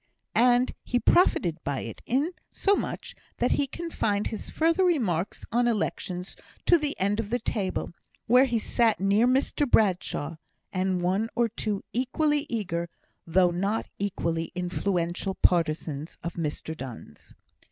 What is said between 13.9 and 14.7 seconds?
equally